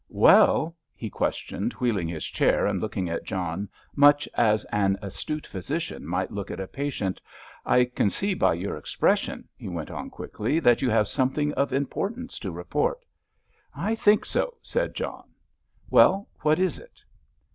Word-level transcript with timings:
"Well," 0.09 0.75
he 0.95 1.11
questioned, 1.11 1.73
wheeling 1.73 2.07
his 2.07 2.25
chair 2.25 2.65
and 2.65 2.81
looking 2.81 3.07
at 3.07 3.23
John 3.23 3.69
much 3.95 4.27
as 4.33 4.65
an 4.71 4.97
astute 4.99 5.45
physician 5.45 6.07
might 6.07 6.31
look 6.31 6.49
at 6.49 6.59
a 6.59 6.65
patient; 6.65 7.21
"I 7.67 7.85
can 7.85 8.09
see 8.09 8.33
by 8.33 8.55
your 8.55 8.75
expression," 8.77 9.47
he 9.55 9.69
went 9.69 9.91
on 9.91 10.09
quickly, 10.09 10.59
"that 10.59 10.81
you 10.81 10.89
have 10.89 11.07
something 11.07 11.53
of 11.53 11.71
importance 11.71 12.39
to 12.39 12.51
report." 12.51 13.05
"I 13.75 13.93
think 13.93 14.25
so," 14.25 14.57
said 14.63 14.95
John. 14.95 15.35
"Well, 15.91 16.27
what 16.39 16.57
is 16.57 16.79
it?" 16.79 17.03